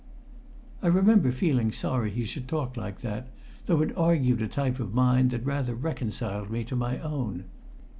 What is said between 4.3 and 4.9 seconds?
a type